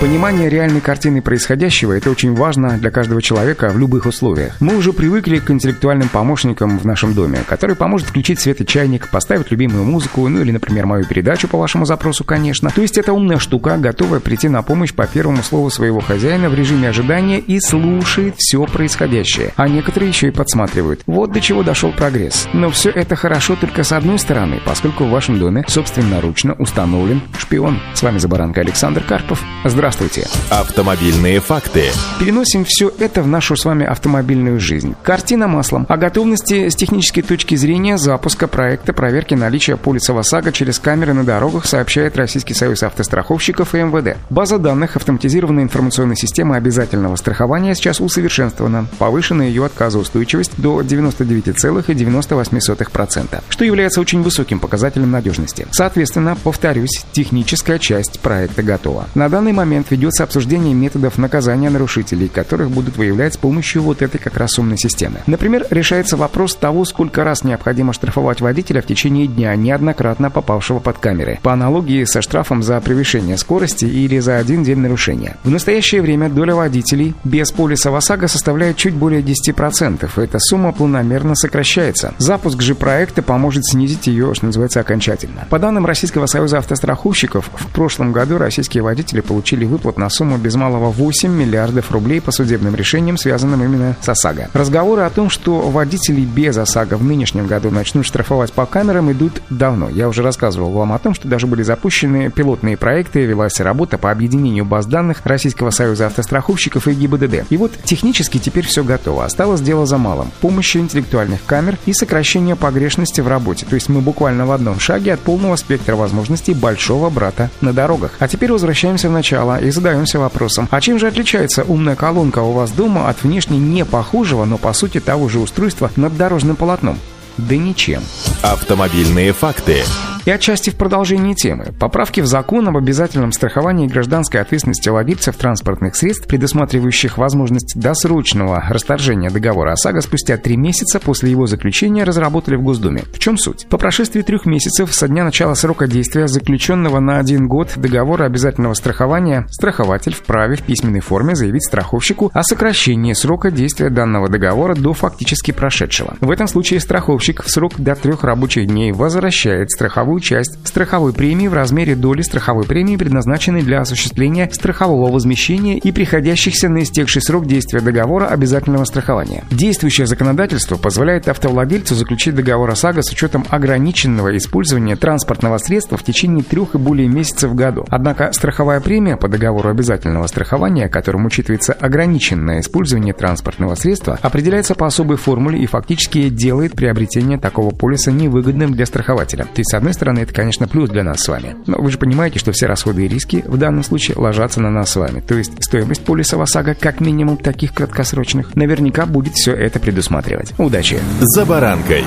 [0.00, 4.56] Понимание реальной картины происходящего– это очень важно для каждого человека в любых условиях.
[4.58, 9.10] Мы уже привыкли к интеллектуальным помощникам в нашем доме, который поможет включить свет и чайник,
[9.10, 12.70] поставить любимую музыку, ну или, например, мою передачу по вашему запросу, конечно.
[12.70, 16.54] То есть это умная штука, готовая прийти на помощь по первому слову своего хозяина в
[16.54, 19.52] режиме ожидания и слушает все происходящее.
[19.56, 21.02] А некоторые еще и подсматривают.
[21.04, 22.48] Вот до чего дошел прогресс.
[22.54, 27.78] Но все это хорошо только с одной стороны, поскольку в вашем доме собственноручно установлен шпион.
[27.92, 29.42] С вами Забаранка Александр Карпов.
[29.62, 29.89] Здравствуйте.
[29.90, 30.28] Здравствуйте.
[30.50, 31.86] Автомобильные факты.
[32.20, 34.94] Переносим все это в нашу с вами автомобильную жизнь.
[35.02, 35.84] Картина маслом.
[35.88, 41.24] О готовности с технической точки зрения запуска проекта проверки наличия полиса ОСАГО через камеры на
[41.24, 44.16] дорогах сообщает Российский союз автостраховщиков и МВД.
[44.30, 48.86] База данных автоматизированной информационной системы обязательного страхования сейчас усовершенствована.
[48.98, 55.66] Повышена ее отказоустойчивость до 99,98%, что является очень высоким показателем надежности.
[55.72, 59.08] Соответственно, повторюсь, техническая часть проекта готова.
[59.16, 64.02] На данный момент момент ведется обсуждение методов наказания нарушителей, которых будут выявлять с помощью вот
[64.02, 65.20] этой как раз умной системы.
[65.26, 70.98] Например, решается вопрос того, сколько раз необходимо штрафовать водителя в течение дня, неоднократно попавшего под
[70.98, 75.36] камеры, по аналогии со штрафом за превышение скорости или за один день нарушения.
[75.44, 80.10] В настоящее время доля водителей без полиса ОСАГО составляет чуть более 10%.
[80.16, 82.14] Эта сумма планомерно сокращается.
[82.18, 85.46] Запуск же проекта поможет снизить ее, что называется, окончательно.
[85.48, 90.54] По данным Российского союза автостраховщиков, в прошлом году российские водители получили выплат на сумму без
[90.56, 94.50] малого 8 миллиардов рублей по судебным решениям, связанным именно с ОСАГО.
[94.52, 99.40] Разговоры о том, что водителей без ОСАГО в нынешнем году начнут штрафовать по камерам, идут
[99.48, 99.88] давно.
[99.88, 104.10] Я уже рассказывал вам о том, что даже были запущены пилотные проекты, велась работа по
[104.10, 107.46] объединению баз данных Российского союза автостраховщиков и ГИБДД.
[107.50, 109.24] И вот технически теперь все готово.
[109.24, 110.30] Осталось дело за малым.
[110.40, 113.66] Помощью интеллектуальных камер и сокращение погрешности в работе.
[113.66, 118.12] То есть мы буквально в одном шаге от полного спектра возможностей большого брата на дорогах.
[118.18, 122.52] А теперь возвращаемся в начало и задаемся вопросом, а чем же отличается умная колонка у
[122.52, 126.98] вас дома от внешне не похожего, но по сути того же устройства над дорожным полотном?
[127.36, 128.02] Да ничем.
[128.42, 129.82] Автомобильные факты.
[130.26, 131.72] И отчасти в продолжении темы.
[131.78, 139.30] Поправки в закон об обязательном страховании гражданской ответственности владельцев транспортных средств, предусматривающих возможность досрочного расторжения
[139.30, 143.04] договора ОСАГО спустя три месяца после его заключения, разработали в Госдуме.
[143.12, 143.66] В чем суть?
[143.70, 148.74] По прошествии трех месяцев со дня начала срока действия заключенного на один год договора обязательного
[148.74, 154.92] страхования страхователь вправе в письменной форме заявить страховщику о сокращении срока действия данного договора до
[154.92, 156.16] фактически прошедшего.
[156.20, 161.12] В этом случае страховщик в срок до трех рабочих дней возвращает страховую страховую часть страховой
[161.12, 167.22] премии в размере доли страховой премии, предназначенной для осуществления страхового возмещения и приходящихся на истекший
[167.22, 169.44] срок действия договора обязательного страхования.
[169.50, 176.42] Действующее законодательство позволяет автовладельцу заключить договор ОСАГО с учетом ограниченного использования транспортного средства в течение
[176.42, 177.84] трех и более месяцев в году.
[177.88, 184.86] Однако страховая премия по договору обязательного страхования, которым учитывается ограниченное использование транспортного средства, определяется по
[184.86, 189.44] особой формуле и фактически делает приобретение такого полиса невыгодным для страхователя.
[189.44, 191.56] То есть, с одной стороны, это, конечно, плюс для нас с вами.
[191.66, 194.90] Но вы же понимаете, что все расходы и риски в данном случае ложатся на нас
[194.90, 195.20] с вами.
[195.20, 200.54] То есть стоимость полиса ОСАГО, как минимум таких краткосрочных, наверняка будет все это предусматривать.
[200.56, 200.98] Удачи!
[201.20, 202.04] За баранкой!